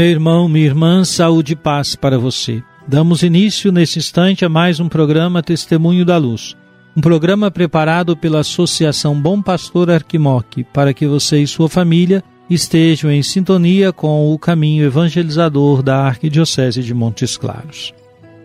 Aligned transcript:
Meu 0.00 0.08
irmão, 0.08 0.48
minha 0.48 0.64
irmã, 0.64 1.04
saúde 1.04 1.52
e 1.52 1.56
paz 1.56 1.94
para 1.94 2.18
você. 2.18 2.62
Damos 2.88 3.22
início 3.22 3.70
nesse 3.70 3.98
instante 3.98 4.46
a 4.46 4.48
mais 4.48 4.80
um 4.80 4.88
programa 4.88 5.42
Testemunho 5.42 6.06
da 6.06 6.16
Luz. 6.16 6.56
Um 6.96 7.02
programa 7.02 7.50
preparado 7.50 8.16
pela 8.16 8.40
Associação 8.40 9.14
Bom 9.20 9.42
Pastor 9.42 9.90
Arquimoc 9.90 10.64
para 10.72 10.94
que 10.94 11.06
você 11.06 11.42
e 11.42 11.46
sua 11.46 11.68
família 11.68 12.24
estejam 12.48 13.10
em 13.10 13.22
sintonia 13.22 13.92
com 13.92 14.32
o 14.32 14.38
caminho 14.38 14.86
evangelizador 14.86 15.82
da 15.82 15.98
Arquidiocese 15.98 16.82
de 16.82 16.94
Montes 16.94 17.36
Claros. 17.36 17.92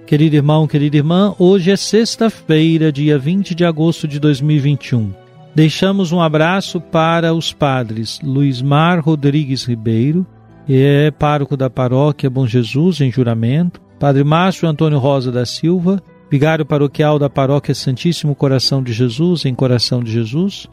Querido 0.06 0.36
irmão, 0.36 0.68
querida 0.68 0.98
irmã, 0.98 1.34
hoje 1.40 1.72
é 1.72 1.78
sexta-feira, 1.78 2.92
dia 2.92 3.18
20 3.18 3.56
de 3.56 3.64
agosto 3.64 4.10
de 4.10 4.20
2021. 4.20 5.14
Deixamos 5.56 6.12
um 6.12 6.20
abraço 6.20 6.82
para 6.82 7.34
os 7.34 7.54
padres 7.54 8.20
Luiz 8.22 8.62
Mar 8.62 9.00
Rodrigues 9.00 9.64
Ribeiro, 9.64 10.28
que 10.66 10.84
é 10.84 11.12
pároco 11.12 11.56
da 11.56 11.70
paróquia 11.70 12.30
Bom 12.30 12.48
Jesus, 12.48 13.00
em 13.02 13.12
juramento, 13.12 13.80
Padre 14.00 14.24
Márcio 14.24 14.68
Antônio 14.68 14.98
Rosa 14.98 15.32
da 15.32 15.46
Silva, 15.46 16.02
vigário 16.30 16.66
paroquial 16.66 17.20
da 17.20 17.30
paróquia 17.30 17.76
Santíssimo 17.76 18.36
Coração 18.36 18.82
de 18.82 18.92
Jesus, 18.92 19.46
em 19.46 19.54
Coração 19.54 20.04
de 20.04 20.12
Jesus, 20.12 20.68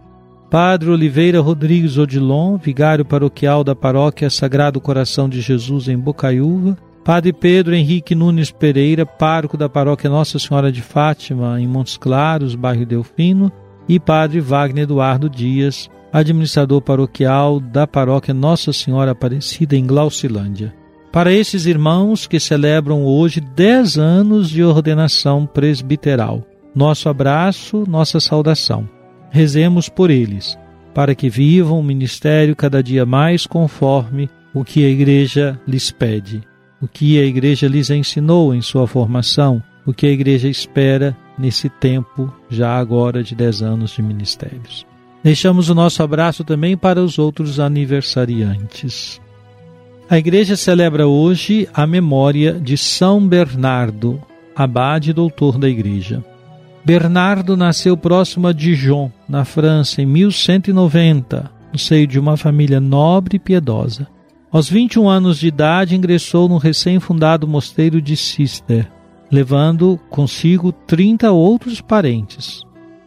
Padre 0.50 0.90
Oliveira 0.90 1.40
Rodrigues 1.40 1.98
Odilon, 1.98 2.56
vigário 2.56 3.04
paroquial 3.04 3.62
da 3.62 3.74
paróquia 3.74 4.28
Sagrado 4.28 4.80
Coração 4.80 5.28
de 5.28 5.40
Jesus, 5.40 5.88
em 5.88 5.98
Bocaiúva, 5.98 6.76
Padre 7.04 7.32
Pedro 7.32 7.74
Henrique 7.74 8.14
Nunes 8.14 8.50
Pereira, 8.50 9.04
pároco 9.04 9.56
da 9.56 9.68
paróquia 9.68 10.08
Nossa 10.08 10.38
Senhora 10.38 10.70
de 10.70 10.80
Fátima, 10.80 11.60
em 11.60 11.66
Montes 11.66 11.96
Claros, 11.96 12.54
bairro 12.54 12.86
Delfino, 12.86 13.50
e 13.88 13.98
Padre 13.98 14.40
Wagner 14.40 14.84
Eduardo 14.84 15.28
Dias, 15.28 15.90
administrador 16.12 16.82
paroquial 16.82 17.58
da 17.58 17.86
paróquia 17.86 18.34
Nossa 18.34 18.72
Senhora 18.72 19.12
Aparecida 19.12 19.74
em 19.74 19.86
Glaucilândia. 19.86 20.74
Para 21.10 21.32
esses 21.32 21.66
irmãos 21.66 22.26
que 22.26 22.38
celebram 22.38 23.04
hoje 23.04 23.40
10 23.40 23.98
anos 23.98 24.50
de 24.50 24.62
ordenação 24.62 25.46
presbiteral, 25.46 26.46
nosso 26.74 27.08
abraço, 27.08 27.84
nossa 27.88 28.20
saudação. 28.20 28.88
Rezemos 29.30 29.88
por 29.88 30.10
eles, 30.10 30.58
para 30.94 31.14
que 31.14 31.28
vivam 31.28 31.80
o 31.80 31.82
ministério 31.82 32.54
cada 32.54 32.82
dia 32.82 33.06
mais 33.06 33.46
conforme 33.46 34.28
o 34.54 34.64
que 34.64 34.84
a 34.84 34.88
igreja 34.88 35.58
lhes 35.66 35.90
pede, 35.90 36.42
o 36.80 36.88
que 36.88 37.18
a 37.18 37.24
igreja 37.24 37.66
lhes 37.66 37.88
ensinou 37.90 38.54
em 38.54 38.60
sua 38.60 38.86
formação, 38.86 39.62
o 39.86 39.92
que 39.92 40.06
a 40.06 40.10
igreja 40.10 40.48
espera 40.48 41.16
nesse 41.38 41.68
tempo 41.68 42.32
já 42.50 42.76
agora 42.76 43.22
de 43.22 43.34
10 43.34 43.62
anos 43.62 43.92
de 43.92 44.02
ministérios. 44.02 44.91
Deixamos 45.22 45.68
o 45.68 45.74
nosso 45.74 46.02
abraço 46.02 46.42
também 46.42 46.76
para 46.76 47.00
os 47.00 47.18
outros 47.18 47.60
aniversariantes. 47.60 49.20
A 50.10 50.18
igreja 50.18 50.56
celebra 50.56 51.06
hoje 51.06 51.68
a 51.72 51.86
memória 51.86 52.54
de 52.60 52.76
São 52.76 53.26
Bernardo, 53.26 54.20
abade 54.54 55.10
e 55.10 55.12
doutor 55.12 55.58
da 55.58 55.68
igreja. 55.68 56.22
Bernardo 56.84 57.56
nasceu 57.56 57.96
próximo 57.96 58.48
a 58.48 58.52
Dijon, 58.52 59.10
na 59.28 59.44
França, 59.44 60.02
em 60.02 60.06
1190, 60.06 61.50
no 61.72 61.78
seio 61.78 62.06
de 62.06 62.18
uma 62.18 62.36
família 62.36 62.80
nobre 62.80 63.36
e 63.36 63.38
piedosa. 63.38 64.08
Aos 64.50 64.68
21 64.68 65.08
anos 65.08 65.38
de 65.38 65.46
idade, 65.46 65.94
ingressou 65.94 66.48
no 66.48 66.58
recém-fundado 66.58 67.46
mosteiro 67.46 68.02
de 68.02 68.16
Cister, 68.16 68.90
levando 69.30 69.98
consigo 70.10 70.72
30 70.72 71.30
outros 71.30 71.80
parentes. 71.80 72.62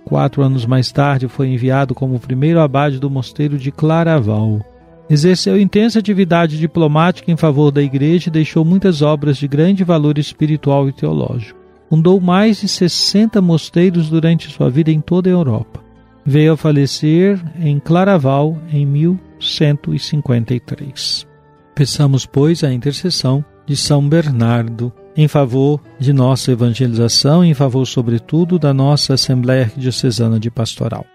Quatro 0.05 0.41
anos 0.43 0.65
mais 0.67 0.91
tarde, 0.91 1.27
foi 1.27 1.47
enviado 1.47 1.95
como 1.95 2.19
primeiro 2.19 2.59
abade 2.59 2.99
do 2.99 3.09
mosteiro 3.09 3.57
de 3.57 3.71
Claraval. 3.71 4.63
Exerceu 5.09 5.59
intensa 5.59 5.97
atividade 5.97 6.59
diplomática 6.59 7.31
em 7.31 7.35
favor 7.35 7.71
da 7.71 7.81
igreja 7.81 8.29
e 8.29 8.31
deixou 8.31 8.63
muitas 8.63 9.01
obras 9.01 9.37
de 9.37 9.47
grande 9.47 9.83
valor 9.83 10.19
espiritual 10.19 10.87
e 10.87 10.91
teológico. 10.91 11.59
Fundou 11.89 12.21
mais 12.21 12.61
de 12.61 12.67
60 12.67 13.41
mosteiros 13.41 14.07
durante 14.09 14.51
sua 14.51 14.69
vida 14.69 14.91
em 14.91 15.01
toda 15.01 15.27
a 15.29 15.33
Europa. 15.33 15.83
Veio 16.23 16.53
a 16.53 16.57
falecer 16.57 17.43
em 17.59 17.79
Claraval 17.79 18.55
em 18.71 18.85
1153. 18.85 21.25
Peçamos, 21.73 22.25
pois, 22.25 22.63
a 22.63 22.71
intercessão 22.71 23.43
de 23.65 23.75
São 23.75 24.07
Bernardo 24.07 24.93
em 25.15 25.27
favor 25.27 25.81
de 25.99 26.11
nossa 26.11 26.51
evangelização 26.51 27.43
em 27.43 27.53
favor, 27.53 27.85
sobretudo, 27.85 28.59
da 28.59 28.73
nossa 28.73 29.13
Assembleia 29.13 29.71
Diocesana 29.75 30.39
de 30.39 30.51
Pastoral. 30.51 31.05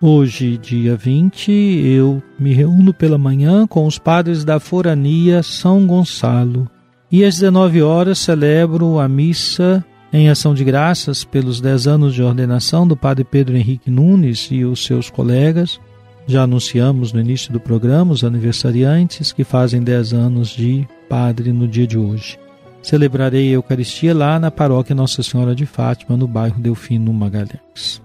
Hoje, 0.00 0.58
dia 0.58 0.94
20, 0.94 1.50
eu 1.50 2.22
me 2.38 2.52
reúno 2.52 2.92
pela 2.92 3.16
manhã 3.16 3.66
com 3.66 3.86
os 3.86 3.98
padres 3.98 4.44
da 4.44 4.60
Forania 4.60 5.42
São 5.42 5.86
Gonçalo 5.86 6.68
e 7.10 7.24
às 7.24 7.36
19 7.36 7.82
horas 7.82 8.18
celebro 8.18 8.98
a 8.98 9.08
missa 9.08 9.84
em 10.12 10.28
ação 10.28 10.54
de 10.54 10.64
graças 10.64 11.24
pelos 11.24 11.60
10 11.60 11.86
anos 11.86 12.14
de 12.14 12.22
ordenação 12.22 12.86
do 12.86 12.96
padre 12.96 13.24
Pedro 13.24 13.56
Henrique 13.56 13.90
Nunes 13.90 14.48
e 14.50 14.64
os 14.64 14.84
seus 14.84 15.08
colegas. 15.08 15.80
Já 16.26 16.42
anunciamos 16.42 17.12
no 17.12 17.20
início 17.20 17.52
do 17.52 17.60
programa 17.60 18.12
os 18.12 18.22
aniversariantes 18.22 19.32
que 19.32 19.44
fazem 19.44 19.82
10 19.82 20.12
anos 20.12 20.50
de 20.50 20.86
padre 21.08 21.52
no 21.52 21.66
dia 21.66 21.86
de 21.86 21.96
hoje. 21.96 22.38
Celebrarei 22.86 23.48
a 23.48 23.54
Eucaristia 23.54 24.14
lá 24.14 24.38
na 24.38 24.48
paróquia 24.48 24.94
Nossa 24.94 25.20
Senhora 25.20 25.56
de 25.56 25.66
Fátima, 25.66 26.16
no 26.16 26.28
bairro 26.28 26.60
Delfino 26.60 27.12
Magalhães. 27.12 28.00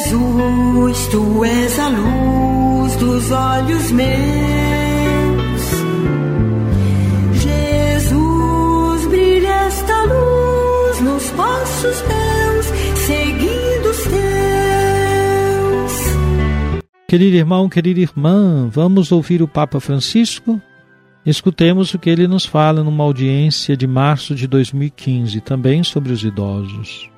Jesus, 0.00 1.06
tu 1.12 1.44
és 1.44 1.78
a 1.78 1.88
luz 1.90 2.96
dos 2.96 3.30
olhos 3.30 3.92
meus. 3.92 4.51
Querido 17.12 17.36
irmão, 17.36 17.68
querida 17.68 18.00
irmã, 18.00 18.70
vamos 18.72 19.12
ouvir 19.12 19.42
o 19.42 19.46
Papa 19.46 19.78
Francisco? 19.78 20.58
Escutemos 21.26 21.92
o 21.92 21.98
que 21.98 22.08
ele 22.08 22.26
nos 22.26 22.46
fala 22.46 22.82
numa 22.82 23.04
audiência 23.04 23.76
de 23.76 23.86
março 23.86 24.34
de 24.34 24.46
2015, 24.46 25.38
também 25.42 25.84
sobre 25.84 26.10
os 26.10 26.24
idosos. 26.24 27.10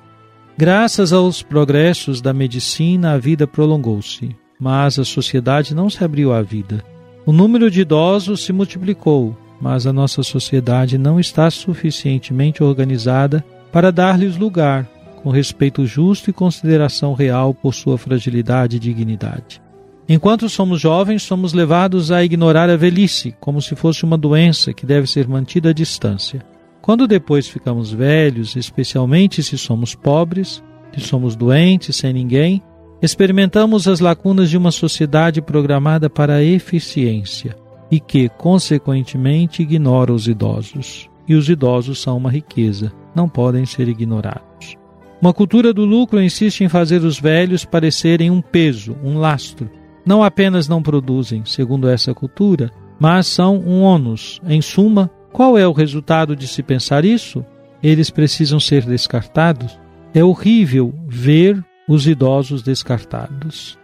Graças 0.57 1.13
aos 1.13 1.41
progressos 1.41 2.19
da 2.19 2.33
medicina, 2.33 3.13
a 3.13 3.17
vida 3.17 3.47
prolongou-se, 3.47 4.35
mas 4.59 4.99
a 4.99 5.05
sociedade 5.05 5.73
não 5.73 5.89
se 5.89 6.03
abriu 6.03 6.33
à 6.33 6.41
vida. 6.41 6.83
O 7.25 7.31
número 7.31 7.71
de 7.71 7.79
idosos 7.79 8.43
se 8.43 8.51
multiplicou, 8.51 9.33
mas 9.61 9.87
a 9.87 9.93
nossa 9.93 10.23
sociedade 10.23 10.97
não 10.97 11.21
está 11.21 11.49
suficientemente 11.49 12.61
organizada 12.61 13.45
para 13.71 13.93
dar-lhes 13.93 14.35
lugar, 14.35 14.85
com 15.23 15.29
respeito 15.29 15.85
justo 15.85 16.29
e 16.29 16.33
consideração 16.33 17.13
real 17.13 17.53
por 17.53 17.73
sua 17.73 17.97
fragilidade 17.97 18.75
e 18.75 18.79
dignidade. 18.79 19.63
Enquanto 20.07 20.47
somos 20.47 20.79
jovens, 20.79 21.23
somos 21.23 21.51
levados 21.53 22.11
a 22.11 22.23
ignorar 22.23 22.69
a 22.69 22.77
velhice, 22.77 23.35
como 23.39 23.61
se 23.61 23.75
fosse 23.75 24.03
uma 24.03 24.17
doença 24.17 24.71
que 24.71 24.85
deve 24.85 25.07
ser 25.07 25.27
mantida 25.27 25.69
à 25.69 25.73
distância. 25.73 26.45
Quando 26.79 27.07
depois 27.07 27.47
ficamos 27.47 27.91
velhos, 27.91 28.55
especialmente 28.55 29.41
se 29.41 29.57
somos 29.57 29.95
pobres, 29.95 30.63
se 30.93 31.01
somos 31.01 31.35
doentes, 31.35 31.95
sem 31.95 32.13
ninguém, 32.13 32.61
experimentamos 33.01 33.87
as 33.87 33.99
lacunas 33.99 34.51
de 34.51 34.57
uma 34.57 34.71
sociedade 34.71 35.41
programada 35.41 36.07
para 36.07 36.35
a 36.35 36.43
eficiência 36.43 37.55
e 37.89 37.99
que, 37.99 38.29
consequentemente, 38.29 39.63
ignora 39.63 40.13
os 40.13 40.27
idosos. 40.27 41.09
E 41.27 41.33
os 41.33 41.49
idosos 41.49 41.99
são 41.99 42.17
uma 42.17 42.29
riqueza, 42.29 42.91
não 43.15 43.27
podem 43.27 43.65
ser 43.65 43.87
ignorados. 43.87 44.75
Uma 45.19 45.33
cultura 45.33 45.73
do 45.73 45.83
lucro 45.83 46.21
insiste 46.21 46.63
em 46.63 46.69
fazer 46.69 47.03
os 47.03 47.19
velhos 47.19 47.65
parecerem 47.65 48.29
um 48.29 48.41
peso, 48.41 48.95
um 49.03 49.17
lastro. 49.17 49.67
Não 50.05 50.23
apenas 50.23 50.67
não 50.67 50.83
produzem, 50.83 51.43
segundo 51.45 51.89
essa 51.89 52.13
cultura, 52.13 52.71
mas 52.99 53.27
são 53.27 53.57
um 53.57 53.81
ônus. 53.81 54.39
Em 54.47 54.61
suma, 54.61 55.09
qual 55.31 55.57
é 55.57 55.67
o 55.67 55.73
resultado 55.73 56.35
de 56.35 56.47
se 56.47 56.61
pensar 56.61 57.03
isso? 57.03 57.43
Eles 57.81 58.09
precisam 58.09 58.59
ser 58.59 58.85
descartados. 58.85 59.79
É 60.13 60.23
horrível 60.23 60.93
ver 61.07 61.63
os 61.87 62.07
idosos 62.07 62.61
descartados. 62.61 63.77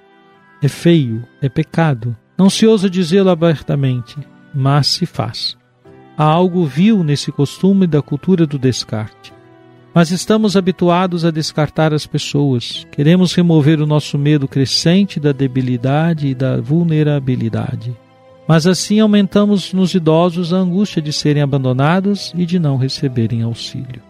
É 0.62 0.68
feio, 0.68 1.24
é 1.42 1.50
pecado. 1.50 2.16
Não 2.38 2.50
se 2.50 2.66
ousa 2.66 2.90
dizê-lo 2.90 3.30
abertamente, 3.30 4.18
mas 4.54 4.88
se 4.88 5.06
faz. 5.06 5.58
Há 6.18 6.24
algo 6.24 6.66
vil 6.66 7.04
nesse 7.04 7.32
costume 7.32 7.88
da 7.88 8.02
cultura 8.02 8.46
do 8.46 8.60
descarte. 8.60 9.34
Mas 9.94 10.10
estamos 10.10 10.56
habituados 10.56 11.26
a 11.26 11.32
descartar 11.32 11.94
as 11.94 12.08
pessoas. 12.08 12.88
Queremos 12.92 13.34
remover 13.34 13.82
o 13.82 13.86
nosso 13.86 14.18
medo 14.18 14.48
crescente 14.48 15.20
da 15.20 15.34
debilidade 15.34 16.28
e 16.28 16.36
da 16.36 16.62
vulnerabilidade. 16.62 17.96
Mas 18.48 18.66
assim 18.66 19.00
aumentamos 19.00 19.74
nos 19.74 19.94
idosos 19.94 20.54
a 20.54 20.58
angústia 20.58 21.02
de 21.02 21.12
serem 21.12 21.44
abandonados 21.44 22.34
e 22.36 22.46
de 22.46 22.58
não 22.58 22.78
receberem 22.78 23.42
auxílio. 23.42 24.02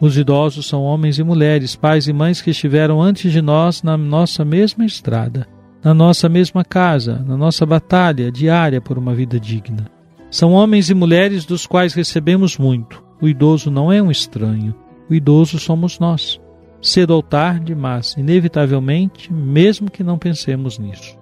Os 0.00 0.16
idosos 0.16 0.66
são 0.66 0.82
homens 0.82 1.18
e 1.18 1.24
mulheres, 1.24 1.74
pais 1.74 2.06
e 2.06 2.12
mães 2.12 2.40
que 2.40 2.50
estiveram 2.50 3.02
antes 3.02 3.32
de 3.32 3.42
nós 3.42 3.82
na 3.82 3.96
nossa 3.96 4.44
mesma 4.44 4.84
estrada, 4.84 5.48
na 5.82 5.92
nossa 5.92 6.28
mesma 6.28 6.64
casa, 6.64 7.24
na 7.26 7.36
nossa 7.36 7.66
batalha 7.66 8.30
diária 8.30 8.80
por 8.80 8.96
uma 8.96 9.14
vida 9.14 9.40
digna. 9.40 9.90
São 10.30 10.52
homens 10.52 10.90
e 10.90 10.94
mulheres 10.94 11.44
dos 11.44 11.66
quais 11.66 11.94
recebemos 11.94 12.58
muito. 12.58 13.02
O 13.20 13.26
idoso 13.26 13.70
não 13.70 13.90
é 13.90 14.00
um 14.00 14.10
estranho, 14.10 14.74
o 15.08 15.14
idoso 15.14 15.58
somos 15.58 15.98
nós. 15.98 16.40
Cedo 16.80 17.10
ou 17.10 17.22
tarde, 17.22 17.74
mas 17.74 18.14
inevitavelmente, 18.16 19.32
mesmo 19.32 19.90
que 19.90 20.04
não 20.04 20.18
pensemos 20.18 20.78
nisso. 20.78 21.18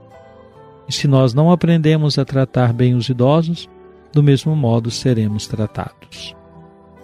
E 0.88 0.92
se 0.92 1.08
nós 1.08 1.32
não 1.32 1.50
aprendemos 1.50 2.18
a 2.18 2.24
tratar 2.24 2.72
bem 2.72 2.94
os 2.94 3.08
idosos, 3.08 3.68
do 4.12 4.22
mesmo 4.22 4.54
modo 4.54 4.90
seremos 4.90 5.46
tratados. 5.46 6.34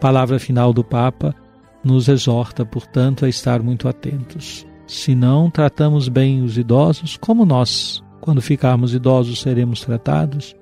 Palavra 0.00 0.38
final 0.38 0.72
do 0.72 0.84
Papa 0.84 1.34
nos 1.82 2.08
exorta, 2.08 2.64
portanto, 2.64 3.24
a 3.24 3.28
estar 3.28 3.62
muito 3.62 3.88
atentos. 3.88 4.66
Se 4.86 5.14
não 5.14 5.50
tratamos 5.50 6.08
bem 6.08 6.42
os 6.42 6.58
idosos, 6.58 7.16
como 7.16 7.44
nós, 7.44 8.02
quando 8.20 8.42
ficarmos 8.42 8.94
idosos, 8.94 9.40
seremos 9.40 9.80
tratados? 9.80 10.54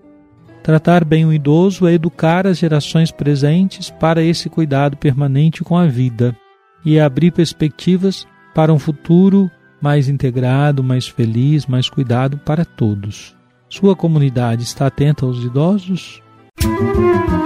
Tratar 0.63 1.05
bem 1.05 1.25
o 1.25 1.33
idoso 1.33 1.87
é 1.87 1.93
educar 1.93 2.47
as 2.47 2.59
gerações 2.59 3.11
presentes 3.11 3.91
para 3.91 4.23
esse 4.23 4.49
cuidado 4.49 4.97
permanente 4.97 5.65
com 5.65 5.77
a 5.77 5.87
vida 5.87 6.37
e 6.85 7.01
abrir 7.01 7.31
perspectivas 7.31 8.27
para 8.55 8.73
um 8.73 8.79
futuro 8.79 9.51
mais 9.81 10.09
integrado, 10.09 10.83
mais 10.83 11.09
feliz, 11.09 11.67
mais 11.67 11.89
cuidado 11.89 12.39
para 12.39 12.65
todos. 12.65 13.35
Sua 13.69 13.97
comunidade 13.97 14.63
está 14.63 14.87
atenta 14.87 15.25
aos 15.25 15.43
idosos? 15.43 16.23
Música 16.63 17.40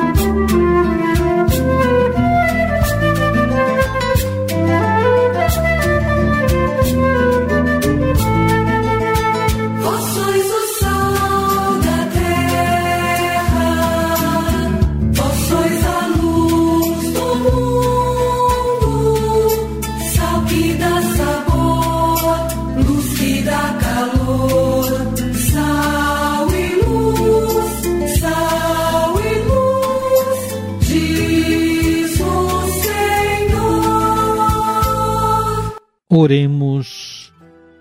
Oremos. 36.17 37.33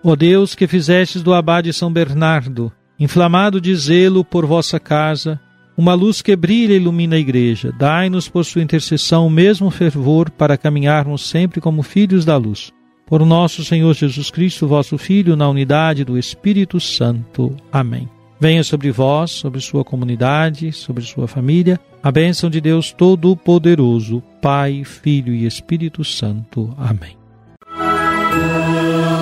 Ó 0.04 0.16
Deus, 0.16 0.56
que 0.56 0.68
fizestes 0.68 1.22
do 1.22 1.34
abade 1.34 1.72
São 1.72 1.94
Bernardo, 1.94 2.72
inflamado 3.00 3.62
de 3.62 3.76
zelo 3.76 4.26
por 4.26 4.46
vossa 4.46 4.80
casa, 4.80 5.40
uma 5.78 5.94
luz 5.94 6.22
que 6.22 6.36
brilha 6.36 6.74
e 6.74 6.78
ilumina 6.78 7.16
a 7.16 7.20
igreja, 7.20 7.72
dai-nos 7.78 8.28
por 8.28 8.44
sua 8.44 8.62
intercessão 8.62 9.28
o 9.28 9.30
mesmo 9.30 9.70
fervor 9.70 10.30
para 10.30 10.58
caminharmos 10.58 11.28
sempre 11.28 11.62
como 11.62 11.84
filhos 11.84 12.26
da 12.26 12.36
luz. 12.36 12.72
Por 13.06 13.26
nosso 13.26 13.64
Senhor 13.64 13.94
Jesus 13.94 14.32
Cristo, 14.32 14.68
vosso 14.68 14.98
Filho, 14.98 15.36
na 15.36 15.48
unidade 15.48 16.04
do 16.04 16.18
Espírito 16.18 16.80
Santo. 16.80 17.56
Amém. 17.72 18.10
Venha 18.40 18.64
sobre 18.64 18.92
vós, 18.92 19.32
sobre 19.32 19.62
sua 19.62 19.84
comunidade, 19.84 20.72
sobre 20.72 21.04
sua 21.04 21.28
família, 21.28 21.80
a 22.02 22.12
bênção 22.12 22.50
de 22.50 22.60
Deus 22.60 22.92
Todo-Poderoso, 22.92 24.22
Pai, 24.42 24.84
Filho 24.84 25.34
e 25.34 25.46
Espírito 25.46 26.04
Santo. 26.04 26.74
Amém. 26.78 27.23
Música 28.34 29.13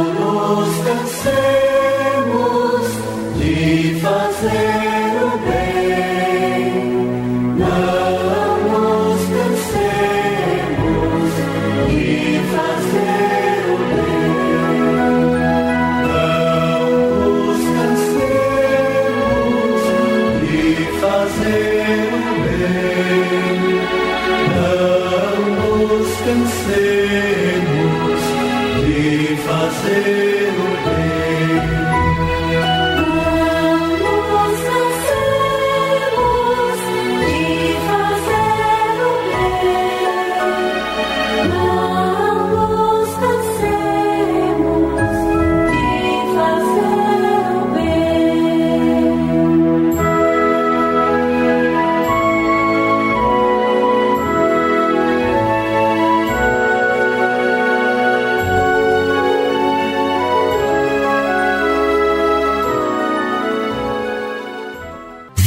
day. 30.03 30.30